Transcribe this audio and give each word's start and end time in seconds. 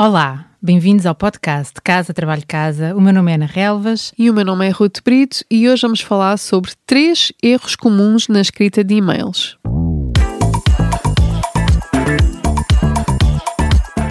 Olá, 0.00 0.44
bem-vindos 0.62 1.06
ao 1.06 1.14
podcast 1.16 1.74
Casa 1.82 2.14
Trabalho 2.14 2.44
Casa. 2.46 2.94
O 2.94 3.00
meu 3.00 3.12
nome 3.12 3.32
é 3.32 3.34
Ana 3.34 3.46
Relvas. 3.46 4.12
E 4.16 4.30
o 4.30 4.32
meu 4.32 4.44
nome 4.44 4.64
é 4.64 4.70
Ruth 4.70 4.98
Brito 5.04 5.44
e 5.50 5.68
hoje 5.68 5.82
vamos 5.82 6.00
falar 6.00 6.36
sobre 6.36 6.70
três 6.86 7.32
erros 7.42 7.74
comuns 7.74 8.28
na 8.28 8.40
escrita 8.40 8.84
de 8.84 8.94
e-mails. 8.94 9.58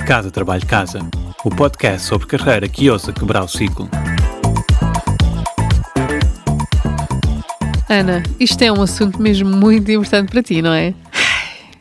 Casa 0.06 0.30
Trabalho 0.30 0.66
Casa, 0.66 1.00
o 1.46 1.50
podcast 1.50 2.06
sobre 2.06 2.28
carreira 2.28 2.68
que 2.68 2.90
ousa 2.90 3.14
quebrar 3.14 3.46
o 3.46 3.48
ciclo. 3.48 3.90
Ana, 7.88 8.24
isto 8.38 8.62
é 8.62 8.70
um 8.70 8.82
assunto 8.82 9.22
mesmo 9.22 9.50
muito 9.56 9.90
importante 9.90 10.32
para 10.34 10.44
ti, 10.44 10.62
não 10.62 10.74
é? 10.74 10.94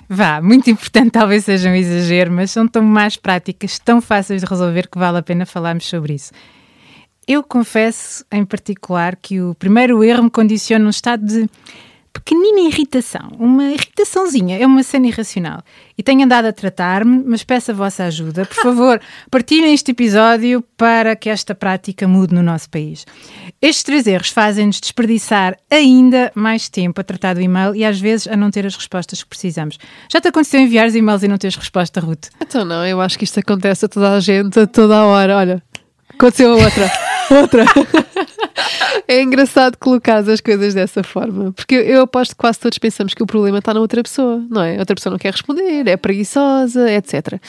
Vá, 0.09 0.41
muito 0.41 0.71
importante, 0.71 1.11
talvez 1.11 1.45
seja 1.45 1.69
um 1.69 1.75
exagero, 1.75 2.31
mas 2.31 2.51
são 2.53 2.67
tão 2.69 2.83
mais 2.83 3.17
práticas, 3.17 3.79
tão 3.79 4.01
fáceis 4.01 4.43
de 4.43 4.49
resolver 4.49 4.89
que 4.89 4.99
vale 4.99 5.19
a 5.19 5.23
pena 5.23 5.45
falarmos 5.45 5.85
sobre 5.87 6.15
isso. 6.15 6.33
Eu 7.27 7.43
confesso, 7.43 8.25
em 8.31 8.45
particular, 8.45 9.17
que 9.17 9.41
o 9.41 9.55
primeiro 9.57 10.05
erro 10.05 10.25
me 10.25 10.31
condiciona 10.31 10.87
um 10.87 10.91
estado 10.91 11.27
de 11.27 11.49
pequenina 12.19 12.61
irritação, 12.61 13.31
uma 13.39 13.65
irritaçãozinha, 13.65 14.59
é 14.59 14.67
uma 14.67 14.83
cena 14.83 15.07
irracional. 15.07 15.63
E 15.99 16.03
tenho 16.03 16.25
andado 16.25 16.47
a 16.47 16.53
tratar-me, 16.53 17.23
mas 17.25 17.45
peço 17.45 17.71
a 17.71 17.75
vossa 17.75 18.05
ajuda. 18.05 18.47
Por 18.47 18.57
favor, 18.63 19.01
partilhem 19.31 19.75
este 19.75 19.91
episódio 19.91 20.63
para 20.77 21.15
que 21.15 21.29
esta 21.29 21.55
prática 21.55 22.09
mude 22.09 22.35
no 22.35 22.43
nosso 22.43 22.71
país. 22.71 23.05
Estes 23.61 23.83
três 23.83 24.07
erros 24.07 24.31
fazem-nos 24.31 24.81
desperdiçar 24.81 25.57
ainda 25.71 26.33
mais 26.35 26.69
tempo 26.69 27.01
a 27.01 27.05
tratar 27.05 27.35
do 27.35 27.41
e-mail 27.41 27.75
e 27.75 27.85
às 27.85 28.01
vezes 28.01 28.27
a 28.27 28.37
não 28.37 28.51
ter 28.51 28.67
as 28.67 28.75
respostas 28.75 29.23
que 29.23 29.29
precisamos. 29.29 29.79
Já 30.11 30.21
te 30.21 30.29
aconteceu 30.29 30.61
enviar 30.61 30.87
os 30.87 30.95
e-mails 30.95 31.23
e 31.23 31.29
não 31.29 31.39
teres 31.39 31.57
resposta, 31.57 32.01
Ruth? 32.01 32.29
Então 32.41 32.65
não, 32.65 32.87
eu 32.87 33.01
acho 33.01 33.19
que 33.19 33.25
isto 33.25 33.41
acontece 33.41 33.85
a 33.85 33.89
toda 33.89 34.13
a 34.13 34.21
gente, 34.21 34.59
a 34.59 34.67
toda 34.67 34.97
a 34.97 35.05
hora. 35.05 35.37
Olha, 35.37 35.63
aconteceu 36.15 36.53
a 36.53 36.57
outra. 36.57 36.91
outra. 37.31 37.65
é 39.07 39.23
engraçado 39.23 39.77
colocar 39.77 40.19
as 40.19 40.41
coisas 40.41 40.75
dessa 40.75 41.03
forma, 41.03 41.53
porque 41.53 41.75
eu 41.75 42.03
aposto 42.03 42.33
que 42.33 42.39
quase 42.39 42.59
todos 42.59 42.79
pensamos 42.79 43.15
que 43.15 43.23
o 43.23 43.27
problema 43.27 43.59
está 43.59 43.73
na 43.75 43.81
outra 43.81 44.03
pessoa, 44.03 44.45
não 44.49 44.63
é? 44.63 44.77
A 44.77 44.81
outra 44.81 44.95
pessoa 44.95 45.11
não 45.11 45.19
quer 45.19 45.33
responder, 45.33 45.87
é 45.87 45.97
preguiçosa, 45.97 46.91
etc. 46.91 47.41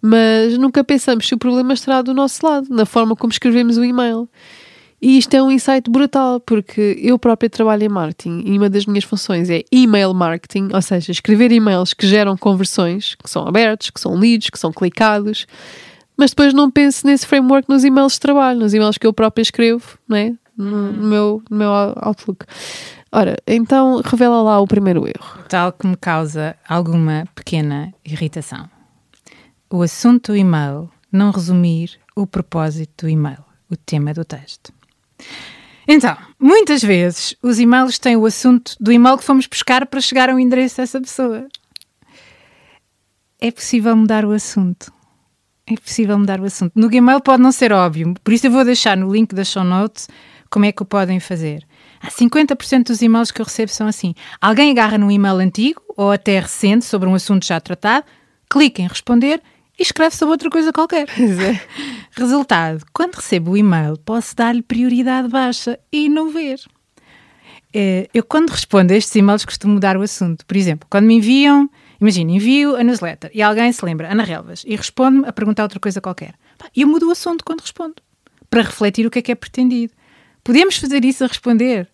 Mas 0.00 0.56
nunca 0.58 0.82
pensamos 0.84 1.26
se 1.26 1.34
o 1.34 1.38
problema 1.38 1.74
estará 1.74 2.02
do 2.02 2.14
nosso 2.14 2.44
lado, 2.44 2.68
na 2.70 2.86
forma 2.86 3.14
como 3.16 3.32
escrevemos 3.32 3.76
o 3.76 3.84
e-mail. 3.84 4.28
E 5.00 5.18
isto 5.18 5.34
é 5.34 5.42
um 5.42 5.50
insight 5.50 5.90
brutal, 5.90 6.40
porque 6.40 6.98
eu 7.00 7.18
própria 7.18 7.50
trabalho 7.50 7.84
em 7.84 7.88
marketing 7.88 8.42
e 8.46 8.56
uma 8.56 8.70
das 8.70 8.86
minhas 8.86 9.04
funções 9.04 9.50
é 9.50 9.62
email 9.70 10.14
marketing, 10.14 10.70
ou 10.72 10.80
seja, 10.80 11.12
escrever 11.12 11.52
e-mails 11.52 11.92
que 11.92 12.06
geram 12.06 12.34
conversões, 12.36 13.14
que 13.14 13.28
são 13.28 13.46
abertos, 13.46 13.90
que 13.90 14.00
são 14.00 14.18
lidos, 14.18 14.48
que 14.48 14.58
são 14.58 14.72
clicados, 14.72 15.46
mas 16.16 16.30
depois 16.30 16.54
não 16.54 16.70
penso 16.70 17.06
nesse 17.06 17.26
framework 17.26 17.68
nos 17.68 17.84
e-mails 17.84 18.14
de 18.14 18.20
trabalho, 18.20 18.58
nos 18.58 18.72
e-mails 18.72 18.96
que 18.96 19.06
eu 19.06 19.12
própria 19.12 19.42
escrevo, 19.42 19.98
não 20.08 20.16
é? 20.16 20.32
No, 20.56 20.92
no, 20.92 21.08
meu, 21.08 21.42
no 21.50 21.56
meu 21.56 21.70
Outlook. 21.70 22.44
Ora, 23.12 23.36
então 23.46 24.00
revela 24.04 24.42
lá 24.42 24.60
o 24.60 24.66
primeiro 24.66 25.06
erro. 25.06 25.44
Tal 25.48 25.72
que 25.72 25.86
me 25.86 25.96
causa 25.96 26.56
alguma 26.68 27.24
pequena 27.34 27.92
irritação. 28.04 28.68
O 29.70 29.82
assunto 29.82 30.32
do 30.32 30.36
e-mail 30.36 30.90
não 31.10 31.30
resumir 31.30 31.98
o 32.14 32.26
propósito 32.26 33.06
do 33.06 33.08
e-mail, 33.08 33.44
o 33.70 33.76
tema 33.76 34.12
do 34.12 34.24
texto. 34.24 34.72
Então, 35.88 36.16
muitas 36.38 36.82
vezes 36.82 37.36
os 37.42 37.60
e-mails 37.60 37.98
têm 37.98 38.16
o 38.16 38.26
assunto 38.26 38.74
do 38.80 38.90
e-mail 38.90 39.16
que 39.16 39.24
fomos 39.24 39.46
buscar 39.46 39.86
para 39.86 40.00
chegar 40.00 40.28
ao 40.28 40.38
endereço 40.38 40.78
dessa 40.78 41.00
pessoa. 41.00 41.46
É 43.40 43.50
possível 43.50 43.94
mudar 43.96 44.24
o 44.24 44.32
assunto. 44.32 44.92
É 45.66 45.74
possível 45.76 46.18
mudar 46.18 46.40
o 46.40 46.44
assunto. 46.44 46.72
No 46.74 46.88
Gmail 46.88 47.20
pode 47.20 47.42
não 47.42 47.50
ser 47.50 47.72
óbvio, 47.72 48.14
por 48.22 48.32
isso 48.32 48.46
eu 48.46 48.50
vou 48.50 48.64
deixar 48.64 48.96
no 48.96 49.12
link 49.12 49.34
da 49.34 49.44
show 49.44 49.64
notes 49.64 50.08
como 50.56 50.64
é 50.64 50.72
que 50.72 50.82
o 50.82 50.86
podem 50.86 51.20
fazer. 51.20 51.66
Há 52.00 52.10
50% 52.10 52.84
dos 52.84 53.02
e-mails 53.02 53.30
que 53.30 53.42
eu 53.42 53.44
recebo 53.44 53.70
são 53.70 53.86
assim. 53.86 54.14
Alguém 54.40 54.70
agarra 54.70 54.96
num 54.96 55.10
e-mail 55.10 55.36
antigo 55.36 55.82
ou 55.94 56.10
até 56.10 56.40
recente 56.40 56.86
sobre 56.86 57.06
um 57.06 57.14
assunto 57.14 57.44
já 57.44 57.60
tratado, 57.60 58.06
clica 58.48 58.80
em 58.80 58.86
responder 58.86 59.42
e 59.78 59.82
escreve 59.82 60.16
sobre 60.16 60.32
outra 60.32 60.48
coisa 60.48 60.72
qualquer. 60.72 61.10
É. 61.10 61.60
Resultado: 62.18 62.86
quando 62.90 63.16
recebo 63.16 63.50
o 63.50 63.56
e-mail, 63.58 63.98
posso 63.98 64.34
dar-lhe 64.34 64.62
prioridade 64.62 65.28
baixa 65.28 65.78
e 65.92 66.08
não 66.08 66.30
ver. 66.30 66.58
É, 67.74 68.08
eu, 68.14 68.24
quando 68.24 68.48
respondo 68.48 68.94
a 68.94 68.96
estes 68.96 69.14
e-mails, 69.14 69.44
costumo 69.44 69.74
mudar 69.74 69.98
o 69.98 70.00
assunto. 70.00 70.46
Por 70.46 70.56
exemplo, 70.56 70.88
quando 70.88 71.04
me 71.04 71.16
enviam, 71.16 71.68
imagina, 72.00 72.30
envio 72.30 72.76
a 72.76 72.82
newsletter 72.82 73.30
e 73.34 73.42
alguém 73.42 73.70
se 73.72 73.84
lembra, 73.84 74.10
Ana 74.10 74.22
Relvas, 74.22 74.64
e 74.66 74.74
responde-me 74.74 75.28
a 75.28 75.32
perguntar 75.34 75.64
outra 75.64 75.78
coisa 75.78 76.00
qualquer. 76.00 76.34
E 76.74 76.80
eu 76.80 76.88
mudo 76.88 77.08
o 77.08 77.10
assunto 77.10 77.44
quando 77.44 77.60
respondo, 77.60 77.96
para 78.48 78.62
refletir 78.62 79.06
o 79.06 79.10
que 79.10 79.18
é 79.18 79.22
que 79.22 79.32
é 79.32 79.34
pretendido. 79.34 79.92
Podemos 80.46 80.76
fazer 80.76 81.04
isso 81.04 81.24
a 81.24 81.26
responder, 81.26 81.88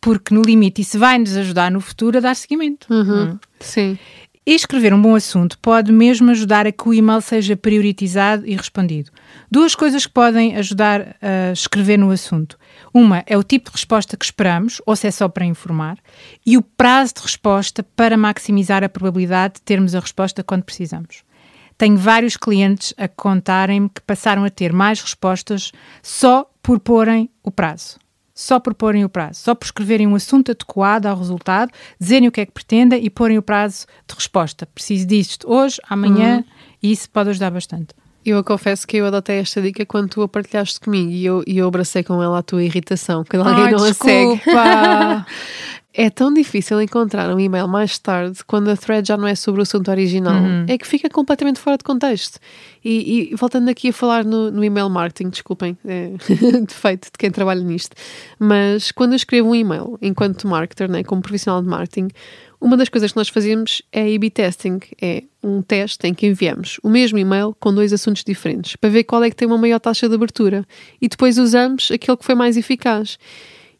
porque 0.00 0.34
no 0.34 0.40
limite 0.40 0.80
isso 0.80 0.98
vai 0.98 1.18
nos 1.18 1.36
ajudar 1.36 1.70
no 1.70 1.78
futuro 1.78 2.16
a 2.16 2.20
dar 2.22 2.34
seguimento. 2.34 2.86
Uhum. 2.90 3.32
Hum. 3.32 3.38
Sim. 3.60 3.98
E 4.46 4.54
escrever 4.54 4.94
um 4.94 5.02
bom 5.02 5.14
assunto 5.14 5.58
pode 5.58 5.92
mesmo 5.92 6.30
ajudar 6.30 6.66
a 6.66 6.72
que 6.72 6.88
o 6.88 6.94
e-mail 6.94 7.20
seja 7.20 7.54
prioritizado 7.54 8.46
e 8.46 8.56
respondido. 8.56 9.10
Duas 9.50 9.74
coisas 9.74 10.06
que 10.06 10.12
podem 10.12 10.56
ajudar 10.56 11.16
a 11.20 11.52
escrever 11.52 11.98
no 11.98 12.10
assunto. 12.10 12.58
Uma 12.94 13.22
é 13.26 13.36
o 13.36 13.42
tipo 13.42 13.68
de 13.68 13.76
resposta 13.76 14.16
que 14.16 14.24
esperamos, 14.24 14.80
ou 14.86 14.96
se 14.96 15.06
é 15.06 15.10
só 15.10 15.28
para 15.28 15.44
informar, 15.44 15.98
e 16.46 16.56
o 16.56 16.62
prazo 16.62 17.16
de 17.16 17.20
resposta 17.20 17.82
para 17.94 18.16
maximizar 18.16 18.82
a 18.82 18.88
probabilidade 18.88 19.56
de 19.56 19.60
termos 19.60 19.94
a 19.94 20.00
resposta 20.00 20.42
quando 20.42 20.64
precisamos. 20.64 21.22
Tenho 21.76 21.96
vários 21.96 22.36
clientes 22.36 22.94
a 22.96 23.08
contarem-me 23.08 23.88
que 23.88 24.00
passaram 24.02 24.44
a 24.44 24.50
ter 24.50 24.72
mais 24.72 25.00
respostas 25.00 25.72
só 26.02 26.48
por 26.62 26.78
porem 26.78 27.28
o 27.42 27.50
prazo. 27.50 27.98
Só 28.34 28.58
por 28.58 28.74
porem 28.74 29.04
o 29.04 29.08
prazo, 29.08 29.40
só 29.40 29.54
por 29.54 29.66
escreverem 29.66 30.06
um 30.06 30.14
assunto 30.14 30.50
adequado 30.50 31.06
ao 31.06 31.16
resultado, 31.16 31.70
dizerem 32.00 32.28
o 32.28 32.32
que 32.32 32.40
é 32.40 32.46
que 32.46 32.52
pretendem 32.52 33.04
e 33.04 33.10
porem 33.10 33.36
o 33.36 33.42
prazo 33.42 33.86
de 34.08 34.14
resposta. 34.14 34.66
Preciso 34.66 35.06
disto 35.06 35.50
hoje, 35.50 35.78
amanhã, 35.88 36.38
uhum. 36.38 36.44
e 36.82 36.92
isso 36.92 37.10
pode 37.10 37.30
ajudar 37.30 37.50
bastante. 37.50 37.94
Eu 38.24 38.42
confesso 38.44 38.86
que 38.86 38.96
eu 38.96 39.06
adotei 39.06 39.38
esta 39.38 39.60
dica 39.60 39.84
quando 39.84 40.08
tu 40.08 40.22
a 40.22 40.28
partilhaste 40.28 40.78
comigo 40.80 41.10
e 41.10 41.24
eu, 41.24 41.42
e 41.46 41.58
eu 41.58 41.66
abracei 41.66 42.04
com 42.04 42.22
ela 42.22 42.38
a 42.38 42.42
tua 42.42 42.62
irritação, 42.62 43.24
quando 43.28 43.46
alguém 43.46 43.64
Ai, 43.64 43.72
não 43.72 43.84
desculpa. 43.84 44.50
a 44.50 45.24
segue. 45.24 45.26
É 45.94 46.08
tão 46.08 46.32
difícil 46.32 46.80
encontrar 46.80 47.34
um 47.34 47.38
e-mail 47.38 47.68
mais 47.68 47.98
tarde 47.98 48.38
quando 48.46 48.70
a 48.70 48.76
thread 48.76 49.06
já 49.06 49.16
não 49.16 49.26
é 49.26 49.34
sobre 49.34 49.60
o 49.60 49.62
assunto 49.62 49.90
original. 49.90 50.42
Uhum. 50.42 50.64
É 50.66 50.78
que 50.78 50.86
fica 50.86 51.08
completamente 51.10 51.58
fora 51.58 51.76
de 51.76 51.84
contexto. 51.84 52.38
E, 52.82 53.30
e 53.32 53.36
voltando 53.36 53.68
aqui 53.68 53.90
a 53.90 53.92
falar 53.92 54.24
no, 54.24 54.50
no 54.50 54.64
email 54.64 54.88
marketing, 54.88 55.30
desculpem, 55.30 55.76
é 55.84 56.12
defeito 56.66 57.06
de 57.06 57.18
quem 57.18 57.30
trabalha 57.30 57.62
nisto, 57.62 57.94
mas 58.38 58.90
quando 58.90 59.12
eu 59.12 59.16
escrevo 59.16 59.50
um 59.50 59.54
e-mail 59.54 59.98
enquanto 60.00 60.48
marketer, 60.48 60.90
né, 60.90 61.04
como 61.04 61.20
profissional 61.20 61.62
de 61.62 61.68
marketing, 61.68 62.08
uma 62.62 62.76
das 62.76 62.88
coisas 62.88 63.10
que 63.10 63.18
nós 63.18 63.28
fazemos 63.28 63.82
é 63.92 64.14
A-B 64.14 64.30
testing, 64.30 64.78
é 65.00 65.24
um 65.42 65.60
teste 65.60 66.06
em 66.06 66.14
que 66.14 66.26
enviamos 66.26 66.78
o 66.82 66.88
mesmo 66.88 67.18
e-mail 67.18 67.56
com 67.58 67.74
dois 67.74 67.92
assuntos 67.92 68.22
diferentes, 68.22 68.76
para 68.76 68.88
ver 68.88 69.04
qual 69.04 69.22
é 69.24 69.28
que 69.28 69.36
tem 69.36 69.48
uma 69.48 69.58
maior 69.58 69.80
taxa 69.80 70.08
de 70.08 70.14
abertura. 70.14 70.64
E 71.00 71.08
depois 71.08 71.38
usamos 71.38 71.90
aquele 71.90 72.16
que 72.16 72.24
foi 72.24 72.36
mais 72.36 72.56
eficaz. 72.56 73.18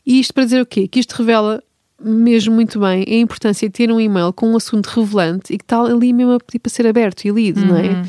E 0.05 0.19
isto 0.19 0.35
para 0.35 0.45
dizer 0.45 0.61
o 0.61 0.67
quê? 0.67 0.89
Que 0.89 0.99
isto 0.99 1.13
revela 1.13 1.63
mesmo 2.05 2.55
muito 2.55 2.81
bem 2.81 3.05
a 3.07 3.15
importância 3.15 3.69
de 3.69 3.73
ter 3.73 3.91
um 3.91 4.01
e-mail 4.01 4.33
com 4.33 4.53
um 4.53 4.57
assunto 4.57 4.87
revelante 4.87 5.53
e 5.53 5.59
que 5.59 5.65
está 5.65 5.81
ali 5.81 6.13
mesmo 6.13 6.33
a 6.33 6.39
pedir 6.41 6.59
para 6.59 6.71
ser 6.71 6.87
aberto 6.87 7.25
e 7.25 7.31
lido, 7.31 7.61
uhum. 7.61 7.67
não 7.69 7.77
é? 7.77 7.89
Uhum. 7.89 8.03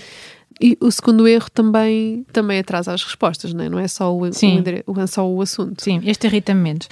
E 0.61 0.77
o 0.79 0.91
segundo 0.91 1.27
erro 1.27 1.49
também, 1.51 2.25
também 2.31 2.59
atrasa 2.59 2.93
as 2.93 3.03
respostas, 3.03 3.53
não 3.53 3.65
é? 3.65 3.69
Não 3.69 3.79
é 3.79 3.87
só 3.87 4.15
o, 4.15 4.31
Sim. 4.31 4.63
o, 4.85 4.99
é 4.99 5.07
só 5.07 5.27
o 5.27 5.41
assunto. 5.41 5.83
Sim, 5.83 6.01
este 6.05 6.27
irrita-me 6.27 6.61
menos. 6.61 6.87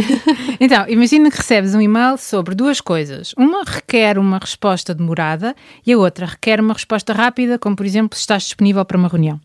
então, 0.60 0.86
imagina 0.88 1.30
que 1.30 1.36
recebes 1.36 1.74
um 1.74 1.80
e-mail 1.80 2.16
sobre 2.16 2.54
duas 2.54 2.80
coisas. 2.80 3.34
Uma 3.36 3.64
requer 3.64 4.16
uma 4.18 4.38
resposta 4.38 4.94
demorada 4.94 5.54
e 5.86 5.92
a 5.92 5.98
outra 5.98 6.24
requer 6.26 6.60
uma 6.60 6.72
resposta 6.72 7.12
rápida, 7.12 7.58
como 7.58 7.74
por 7.74 7.84
exemplo, 7.84 8.16
se 8.16 8.22
estás 8.22 8.44
disponível 8.44 8.84
para 8.84 8.96
uma 8.96 9.08
reunião. 9.08 9.40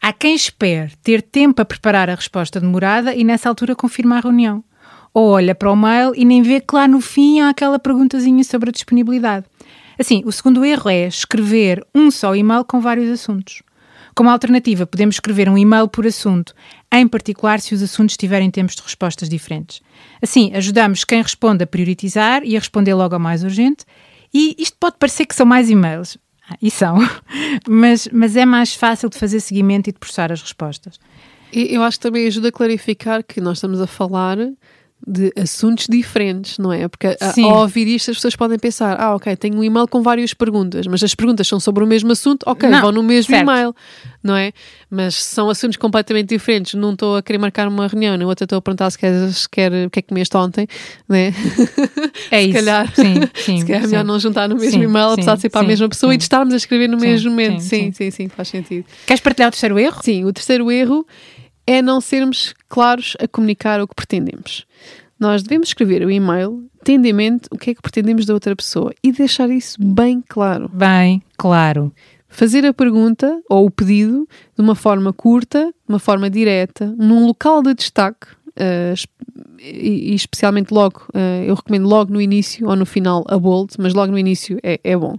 Há 0.00 0.12
quem 0.12 0.34
espere 0.34 0.92
ter 1.02 1.20
tempo 1.22 1.60
a 1.62 1.64
preparar 1.64 2.08
a 2.08 2.14
resposta 2.14 2.60
demorada 2.60 3.14
e 3.14 3.24
nessa 3.24 3.48
altura 3.48 3.74
confirma 3.74 4.16
a 4.16 4.20
reunião 4.20 4.62
ou 5.14 5.30
olha 5.30 5.54
para 5.54 5.70
o 5.70 5.76
mail 5.76 6.12
e 6.16 6.24
nem 6.24 6.42
vê 6.42 6.60
que 6.60 6.74
lá 6.74 6.88
no 6.88 7.00
fim 7.00 7.40
há 7.40 7.48
aquela 7.48 7.78
perguntazinha 7.78 8.42
sobre 8.42 8.70
a 8.70 8.72
disponibilidade. 8.72 9.46
Assim, 9.96 10.22
o 10.26 10.32
segundo 10.32 10.64
erro 10.64 10.90
é 10.90 11.06
escrever 11.06 11.86
um 11.94 12.10
só 12.10 12.34
e-mail 12.34 12.64
com 12.64 12.80
vários 12.80 13.08
assuntos. 13.08 13.62
Como 14.14 14.30
alternativa, 14.30 14.86
podemos 14.86 15.16
escrever 15.16 15.48
um 15.48 15.58
e-mail 15.58 15.88
por 15.88 16.06
assunto, 16.06 16.54
em 16.92 17.06
particular 17.06 17.60
se 17.60 17.74
os 17.74 17.82
assuntos 17.82 18.16
tiverem 18.16 18.50
tempos 18.50 18.74
de 18.74 18.82
respostas 18.82 19.28
diferentes. 19.28 19.80
Assim, 20.20 20.52
ajudamos 20.54 21.04
quem 21.04 21.22
responde 21.22 21.64
a 21.64 21.66
priorizar 21.66 22.42
e 22.44 22.56
a 22.56 22.58
responder 22.58 22.94
logo 22.94 23.14
ao 23.14 23.20
mais 23.20 23.42
urgente. 23.42 23.84
E 24.32 24.54
isto 24.58 24.76
pode 24.78 24.96
parecer 24.98 25.26
que 25.26 25.34
são 25.34 25.46
mais 25.46 25.70
e-mails. 25.70 26.16
Ah, 26.48 26.56
e 26.60 26.70
são. 26.70 26.98
mas, 27.68 28.08
mas 28.12 28.36
é 28.36 28.44
mais 28.44 28.74
fácil 28.74 29.08
de 29.08 29.18
fazer 29.18 29.40
seguimento 29.40 29.90
e 29.90 29.92
de 29.92 29.98
processar 29.98 30.30
as 30.30 30.42
respostas. 30.42 30.98
Eu 31.52 31.82
acho 31.82 31.98
que 31.98 32.02
também 32.02 32.26
ajuda 32.26 32.48
a 32.48 32.52
clarificar 32.52 33.22
que 33.22 33.40
nós 33.40 33.58
estamos 33.58 33.80
a 33.80 33.86
falar 33.86 34.38
de 35.06 35.32
assuntos 35.36 35.86
diferentes, 35.88 36.56
não 36.56 36.72
é? 36.72 36.88
Porque 36.88 37.16
a, 37.20 37.32
Sim. 37.32 37.44
ao 37.44 37.60
ouvir 37.60 37.86
isto 37.88 38.10
as 38.10 38.16
pessoas 38.16 38.34
podem 38.36 38.58
pensar, 38.58 38.98
ah, 38.98 39.14
ok, 39.14 39.36
tenho 39.36 39.58
um 39.58 39.64
e-mail 39.64 39.86
com 39.86 40.02
várias 40.02 40.32
perguntas, 40.32 40.86
mas 40.86 41.02
as 41.02 41.14
perguntas 41.14 41.46
são 41.46 41.60
sobre 41.60 41.84
o 41.84 41.86
mesmo 41.86 42.10
assunto, 42.10 42.42
ok, 42.46 42.68
Não, 42.70 42.80
vão 42.80 42.92
no 42.92 43.02
mesmo 43.02 43.34
e-mail, 43.34 43.74
não 44.22 44.34
é? 44.34 44.52
Mas 44.90 45.16
são 45.16 45.50
assuntos 45.50 45.76
completamente 45.76 46.28
diferentes. 46.28 46.74
Não 46.74 46.92
estou 46.92 47.16
a 47.16 47.22
querer 47.22 47.38
marcar 47.38 47.68
uma 47.68 47.86
reunião, 47.86 48.16
na 48.16 48.24
outra 48.26 48.44
estou 48.44 48.56
a 48.56 48.62
perguntar 48.62 48.90
se 48.90 48.98
quer, 48.98 49.30
se 49.32 49.48
quer 49.48 49.86
o 49.86 49.90
que 49.90 49.98
é 49.98 50.02
que 50.02 50.08
comeste 50.08 50.34
ontem, 50.36 50.66
né? 51.06 51.34
É 52.30 52.40
se 52.40 52.48
isso. 52.48 52.52
calhar, 52.54 52.94
Sim, 52.94 53.14
sim. 53.34 53.58
se 53.58 53.66
calhar 53.66 53.82
é 53.82 53.84
sim. 53.84 53.90
melhor 53.90 54.04
não 54.04 54.18
juntar 54.18 54.48
no 54.48 54.56
mesmo 54.56 54.82
e-mail, 54.82 55.10
apesar 55.10 55.34
de 55.34 55.42
ser 55.42 55.50
para 55.50 55.60
a 55.60 55.64
mesma 55.64 55.88
pessoa 55.88 56.14
e 56.14 56.16
de 56.16 56.22
estarmos 56.22 56.54
a 56.54 56.56
escrever 56.56 56.88
no 56.88 56.96
mesmo 56.96 57.30
momento. 57.30 57.60
Sim, 57.60 57.92
sim, 57.92 58.10
sim, 58.10 58.28
faz 58.28 58.48
sentido. 58.48 58.86
Queres 59.06 59.20
partilhar 59.20 59.48
o 59.48 59.52
terceiro 59.52 59.78
erro? 59.78 60.00
Sim, 60.02 60.24
o 60.24 60.32
terceiro 60.32 60.70
erro 60.70 61.06
é 61.66 61.80
não 61.82 62.00
sermos 62.00 62.54
claros 62.68 63.16
a 63.20 63.26
comunicar 63.28 63.80
o 63.80 63.88
que 63.88 63.94
pretendemos. 63.94 64.66
Nós 65.18 65.42
devemos 65.42 65.68
escrever 65.68 66.04
o 66.04 66.10
e-mail 66.10 66.68
tendo 66.82 67.06
em 67.06 67.12
mente 67.12 67.48
o 67.50 67.56
que 67.56 67.70
é 67.70 67.74
que 67.74 67.80
pretendemos 67.80 68.26
da 68.26 68.34
outra 68.34 68.54
pessoa 68.54 68.92
e 69.02 69.10
deixar 69.12 69.48
isso 69.50 69.76
bem 69.82 70.22
claro. 70.28 70.68
Bem, 70.68 71.22
claro. 71.38 71.92
Fazer 72.28 72.66
a 72.66 72.74
pergunta 72.74 73.40
ou 73.48 73.64
o 73.66 73.70
pedido 73.70 74.28
de 74.56 74.60
uma 74.62 74.74
forma 74.74 75.12
curta, 75.12 75.66
de 75.66 75.92
uma 75.92 75.98
forma 76.00 76.28
direta, 76.28 76.86
num 76.98 77.24
local 77.26 77.62
de 77.62 77.72
destaque, 77.74 78.26
es- 78.92 79.06
e, 79.64 80.12
e 80.12 80.14
especialmente 80.14 80.72
logo, 80.72 81.06
eh, 81.14 81.44
eu 81.46 81.54
recomendo 81.54 81.88
logo 81.88 82.12
no 82.12 82.20
início 82.20 82.68
ou 82.68 82.76
no 82.76 82.84
final 82.84 83.24
a 83.28 83.38
bold, 83.38 83.72
mas 83.78 83.94
logo 83.94 84.12
no 84.12 84.18
início 84.18 84.58
é, 84.62 84.78
é 84.84 84.96
bom. 84.96 85.16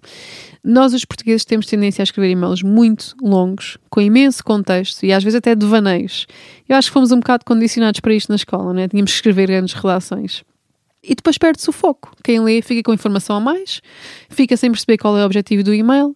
Nós, 0.64 0.94
os 0.94 1.04
portugueses, 1.04 1.44
temos 1.44 1.66
tendência 1.66 2.02
a 2.02 2.06
escrever 2.06 2.30
e-mails 2.30 2.62
muito 2.62 3.16
longos, 3.22 3.78
com 3.90 4.00
imenso 4.02 4.44
contexto 4.44 5.04
e 5.04 5.12
às 5.12 5.24
vezes 5.24 5.38
até 5.38 5.56
devaneios. 5.56 6.28
Eu 6.70 6.76
acho 6.76 6.90
que 6.90 6.94
fomos 6.94 7.12
um 7.12 7.20
bocado 7.20 7.44
condicionados 7.46 8.00
para 8.00 8.14
isto 8.14 8.30
na 8.30 8.36
escola, 8.36 8.74
né? 8.74 8.88
Tínhamos 8.88 9.12
que 9.12 9.18
escrever 9.18 9.48
grandes 9.48 9.74
redações. 9.74 10.44
E 11.04 11.14
depois 11.14 11.38
perde-se 11.38 11.70
o 11.70 11.74
foco. 11.74 12.12
Quem 12.24 12.40
lê 12.40 12.62
fica 12.62 12.82
com 12.84 12.94
informação 12.94 13.36
a 13.36 13.40
mais, 13.40 13.82
fica 14.30 14.58
sem 14.58 14.72
perceber 14.72 14.98
qual 14.98 15.18
é 15.18 15.22
o 15.22 15.26
objetivo 15.26 15.64
do 15.64 15.74
e-mail. 15.74 16.16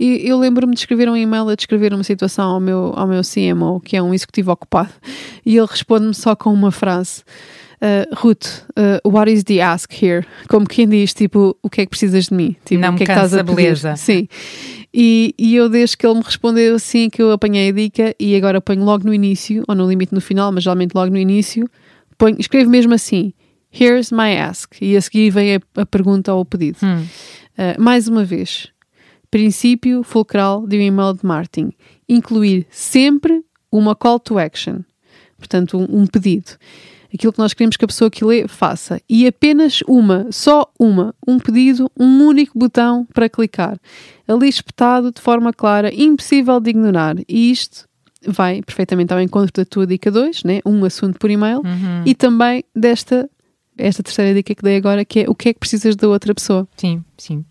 E 0.00 0.26
eu 0.26 0.38
lembro-me 0.38 0.72
de 0.72 0.80
escrever 0.80 1.10
um 1.10 1.16
e-mail 1.16 1.50
a 1.50 1.54
descrever 1.54 1.92
uma 1.92 2.02
situação 2.02 2.52
ao 2.52 2.58
meu, 2.58 2.94
ao 2.96 3.06
meu 3.06 3.20
CMO, 3.20 3.80
que 3.80 3.98
é 3.98 4.02
um 4.02 4.14
executivo 4.14 4.50
ocupado, 4.50 4.94
e 5.44 5.58
ele 5.58 5.66
responde-me 5.66 6.14
só 6.14 6.34
com 6.34 6.50
uma 6.50 6.70
frase. 6.70 7.22
Uh, 7.82 8.04
Ruth, 8.14 8.68
uh, 8.76 9.00
what 9.08 9.30
is 9.30 9.44
the 9.44 9.62
ask 9.62 9.90
here? 9.90 10.26
Como 10.48 10.66
quem 10.66 10.86
diz, 10.86 11.14
tipo, 11.14 11.56
o 11.62 11.70
que 11.70 11.80
é 11.80 11.86
que 11.86 11.90
precisas 11.90 12.26
de 12.26 12.34
mim? 12.34 12.54
Tipo, 12.64 12.82
Não 12.82 12.90
o 12.90 12.92
me 12.92 12.98
que 12.98 13.04
é 13.04 13.06
que 13.06 13.12
estás 13.12 13.32
a 13.32 13.40
a 13.40 13.42
beleza. 13.42 13.96
Sim. 13.96 14.28
E, 14.92 15.34
e 15.38 15.54
eu, 15.56 15.68
desde 15.68 15.96
que 15.96 16.06
ele 16.06 16.16
me 16.16 16.22
respondeu 16.22 16.74
assim, 16.74 17.08
que 17.08 17.22
eu 17.22 17.32
apanhei 17.32 17.70
a 17.70 17.72
dica 17.72 18.14
e 18.20 18.36
agora 18.36 18.60
ponho 18.60 18.84
logo 18.84 19.06
no 19.06 19.14
início, 19.14 19.64
ou 19.66 19.74
no 19.74 19.88
limite 19.88 20.12
no 20.12 20.20
final, 20.20 20.52
mas 20.52 20.64
geralmente 20.64 20.94
logo 20.94 21.10
no 21.10 21.16
início, 21.16 21.66
ponho, 22.18 22.36
escrevo 22.38 22.68
mesmo 22.68 22.92
assim: 22.92 23.32
Here's 23.72 24.10
my 24.10 24.36
ask. 24.36 24.74
E 24.82 24.96
a 24.96 25.00
seguir 25.00 25.30
vem 25.30 25.56
a, 25.56 25.60
a 25.80 25.86
pergunta 25.86 26.34
ou 26.34 26.42
o 26.42 26.44
pedido. 26.44 26.78
Hum. 26.82 27.02
Uh, 27.56 27.80
mais 27.80 28.08
uma 28.08 28.24
vez, 28.24 28.68
princípio 29.30 30.02
fulcral 30.02 30.66
de 30.66 30.76
um 30.76 30.82
e-mail 30.82 31.14
de 31.14 31.24
marketing: 31.24 31.72
incluir 32.08 32.66
sempre 32.70 33.42
uma 33.72 33.94
call 33.94 34.18
to 34.18 34.38
action, 34.38 34.80
portanto, 35.38 35.78
um, 35.78 36.02
um 36.02 36.06
pedido. 36.06 36.52
Aquilo 37.12 37.32
que 37.32 37.38
nós 37.38 37.52
queremos 37.52 37.76
que 37.76 37.84
a 37.84 37.88
pessoa 37.88 38.10
que 38.10 38.24
lê 38.24 38.46
faça. 38.46 39.00
E 39.08 39.26
apenas 39.26 39.80
uma, 39.88 40.26
só 40.30 40.70
uma, 40.78 41.14
um 41.26 41.38
pedido, 41.38 41.90
um 41.98 42.24
único 42.26 42.58
botão 42.58 43.06
para 43.12 43.28
clicar. 43.28 43.76
Ali 44.28 44.48
espetado 44.48 45.10
de 45.12 45.20
forma 45.20 45.52
clara, 45.52 45.92
impossível 45.94 46.60
de 46.60 46.70
ignorar. 46.70 47.16
E 47.28 47.50
isto 47.50 47.88
vai 48.26 48.62
perfeitamente 48.62 49.12
ao 49.12 49.20
encontro 49.20 49.52
da 49.52 49.64
tua 49.64 49.86
dica 49.86 50.10
2, 50.10 50.44
né? 50.44 50.60
um 50.64 50.84
assunto 50.84 51.18
por 51.18 51.30
e-mail, 51.30 51.58
Uhum. 51.64 52.02
e 52.06 52.14
também 52.14 52.62
desta 52.76 53.28
esta 53.78 54.02
terceira 54.02 54.34
dica 54.34 54.54
que 54.54 54.62
dei 54.62 54.76
agora, 54.76 55.04
que 55.06 55.20
é 55.20 55.24
o 55.26 55.34
que 55.34 55.48
é 55.48 55.52
que 55.54 55.58
precisas 55.60 55.96
da 55.96 56.06
outra 56.06 56.34
pessoa. 56.34 56.68
Sim, 56.76 57.02
sim. 57.16 57.42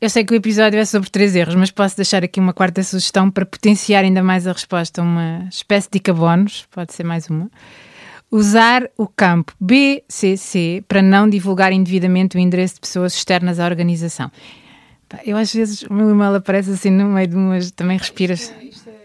Eu 0.00 0.10
sei 0.10 0.24
que 0.24 0.32
o 0.32 0.36
episódio 0.36 0.76
é 0.80 0.84
sobre 0.84 1.08
três 1.08 1.36
erros, 1.36 1.54
mas 1.54 1.70
posso 1.70 1.94
deixar 1.94 2.24
aqui 2.24 2.40
uma 2.40 2.52
quarta 2.52 2.82
sugestão 2.82 3.30
para 3.30 3.46
potenciar 3.46 4.02
ainda 4.02 4.20
mais 4.24 4.44
a 4.48 4.52
resposta, 4.52 5.00
uma 5.00 5.46
espécie 5.48 5.86
de 5.88 5.98
dica 6.00 6.12
bónus, 6.12 6.66
pode 6.72 6.92
ser 6.92 7.04
mais 7.04 7.30
uma. 7.30 7.48
Usar 8.34 8.90
o 8.96 9.06
campo 9.06 9.52
BCC 9.60 10.82
para 10.88 11.02
não 11.02 11.28
divulgar 11.28 11.70
indevidamente 11.70 12.34
o 12.34 12.40
endereço 12.40 12.76
de 12.76 12.80
pessoas 12.80 13.12
externas 13.12 13.60
à 13.60 13.66
organização. 13.66 14.32
Eu 15.22 15.36
às 15.36 15.52
vezes 15.52 15.82
o 15.82 15.92
meu 15.92 16.08
e-mail 16.08 16.36
aparece 16.36 16.70
assim 16.70 16.88
no 16.88 17.10
meio 17.10 17.28
de 17.28 17.36
umas. 17.36 17.70
Também 17.70 17.98
respiras. 17.98 18.50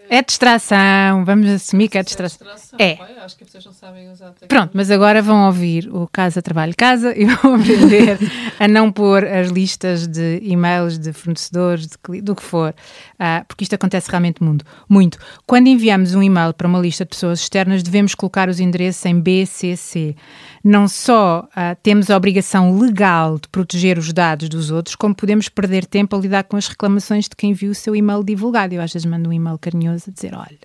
É 0.09 0.21
distração, 0.21 1.25
vamos 1.25 1.47
assumir 1.49 1.89
que 1.89 1.97
é 1.97 2.03
distração. 2.03 2.47
É. 2.79 2.97
Acho 3.23 3.37
que 3.37 3.45
pessoas 3.45 3.65
não 3.65 3.73
sabem 3.73 4.09
usar 4.11 4.33
Pronto, 4.47 4.71
mas 4.73 4.89
agora 4.89 5.21
vão 5.21 5.47
ouvir 5.47 5.89
o 5.93 6.07
Casa 6.07 6.41
Trabalho 6.41 6.73
Casa 6.77 7.13
e 7.17 7.25
vão 7.27 7.55
aprender 7.55 8.17
a 8.59 8.67
não 8.67 8.91
pôr 8.91 9.25
as 9.25 9.49
listas 9.49 10.07
de 10.07 10.39
e-mails 10.43 10.97
de 10.97 11.11
fornecedores, 11.11 11.87
de 11.87 12.21
do 12.21 12.35
que 12.35 12.43
for, 12.43 12.73
ah, 13.19 13.43
porque 13.47 13.63
isto 13.63 13.75
acontece 13.75 14.09
realmente 14.09 14.41
muito, 14.41 14.63
muito. 14.87 15.17
Quando 15.45 15.67
enviamos 15.67 16.15
um 16.15 16.23
e-mail 16.23 16.53
para 16.53 16.67
uma 16.67 16.79
lista 16.79 17.03
de 17.03 17.09
pessoas 17.09 17.39
externas, 17.39 17.83
devemos 17.83 18.15
colocar 18.15 18.47
os 18.47 18.59
endereços 18.59 19.05
em 19.05 19.19
BCC. 19.19 20.15
Não 20.63 20.87
só 20.87 21.47
ah, 21.55 21.75
temos 21.75 22.09
a 22.09 22.17
obrigação 22.17 22.77
legal 22.77 23.37
de 23.39 23.47
proteger 23.49 23.97
os 23.97 24.13
dados 24.13 24.47
dos 24.49 24.71
outros, 24.71 24.95
como 24.95 25.15
podemos 25.15 25.49
perder 25.49 25.85
tempo 25.85 26.15
a 26.15 26.19
lidar 26.19 26.43
com 26.43 26.55
as 26.55 26.67
reclamações 26.67 27.25
de 27.25 27.35
quem 27.35 27.53
viu 27.53 27.71
o 27.71 27.75
seu 27.75 27.95
e-mail 27.95 28.23
divulgado. 28.23 28.73
Eu 28.73 28.81
às 28.81 28.93
vezes 28.93 29.05
mando 29.05 29.29
um 29.29 29.33
e-mail 29.33 29.57
carinhoso 29.57 29.96
a 30.05 30.11
dizer, 30.11 30.35
olha... 30.35 30.57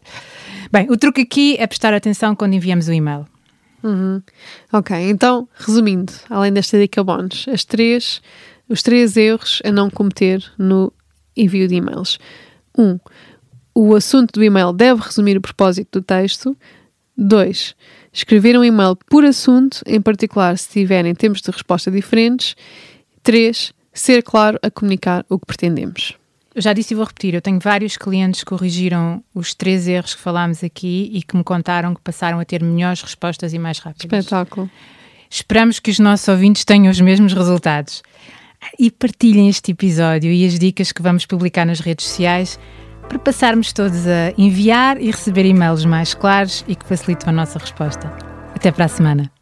Bem, 0.73 0.91
o 0.91 0.97
truque 0.97 1.21
aqui 1.21 1.57
é 1.59 1.67
prestar 1.67 1.95
atenção 1.95 2.35
quando 2.35 2.55
enviamos 2.55 2.89
o 2.89 2.93
e-mail. 2.93 3.27
Ok, 4.73 4.97
então, 5.11 5.49
resumindo, 5.55 6.13
além 6.31 6.53
desta 6.53 6.79
dica 6.79 7.03
bónus, 7.03 7.47
as 7.49 7.65
três, 7.65 8.23
os 8.69 8.83
três 8.83 9.17
erros 9.17 9.61
a 9.65 9.73
não 9.73 9.91
cometer 9.91 10.43
no 10.57 10.93
envio 11.37 11.67
de 11.67 11.75
e-mails. 11.75 12.19
Um, 12.79 12.99
o 13.75 13.95
assunto 13.95 14.33
do 14.33 14.45
e-mail 14.45 14.73
deve 14.73 15.03
resumir 15.03 15.37
o 15.37 15.41
propósito 15.41 16.01
do 16.01 16.05
texto. 16.05 16.57
Dois, 17.17 17.75
escrever 18.13 18.57
um 18.57 18.65
e-mail 18.65 18.97
por 19.11 19.25
assunto, 19.25 19.83
em 19.85 20.01
particular 20.01 20.57
se 20.57 20.69
tiverem 20.69 21.15
tempos 21.15 21.43
de 21.43 21.51
resposta 21.51 21.91
diferentes. 21.91 22.55
Três, 23.23 23.73
ser 23.93 24.23
claro 24.23 24.59
a 24.63 24.71
comunicar 24.71 25.27
o 25.29 25.39
que 25.39 25.47
pretendemos. 25.47 26.17
Eu 26.55 26.61
já 26.61 26.73
disse 26.73 26.93
e 26.93 26.97
vou 26.97 27.07
repetir, 27.07 27.33
eu 27.35 27.41
tenho 27.41 27.59
vários 27.59 27.97
clientes 27.97 28.41
que 28.41 28.47
corrigiram 28.47 29.25
os 29.35 29.55
três 29.55 29.89
erros 29.89 30.15
que 30.15 30.21
falámos 30.21 30.63
aqui 30.63 31.11
e 31.13 31.23
que 31.23 31.37
me 31.37 31.43
contaram 31.43 31.95
que 31.95 32.01
passaram 32.03 32.39
a 32.39 32.45
ter 32.45 32.63
melhores 32.63 33.01
respostas 33.01 33.55
e 33.55 33.59
mais 33.59 33.79
rápidas. 33.79 34.25
Espetáculo. 34.25 34.71
Esperamos 35.31 35.79
que 35.79 35.91
os 35.91 35.99
nossos 35.99 36.29
ouvintes 36.29 36.65
tenham 36.65 36.91
os 36.91 37.01
mesmos 37.01 37.33
resultados. 37.33 38.03
E 38.79 38.91
partilhem 38.91 39.49
este 39.49 39.73
episódio 39.73 40.31
e 40.31 40.47
as 40.47 40.59
dicas 40.59 40.93
que 40.93 41.03
vamos 41.03 41.25
publicar 41.25 41.65
nas 41.65 41.81
redes 41.81 42.07
sociais 42.07 42.61
para 43.09 43.19
passarmos 43.19 43.73
todos 43.73 44.07
a 44.07 44.33
enviar 44.37 45.01
e 45.01 45.11
receber 45.11 45.47
e-mails 45.47 45.85
mais 45.85 46.15
claros 46.15 46.65
e 46.69 46.77
que 46.77 46.87
facilitem 46.87 47.31
a 47.31 47.33
nossa 47.33 47.59
resposta. 47.59 48.13
Até 48.55 48.71
para 48.71 48.85
a 48.85 48.89
semana. 48.89 49.42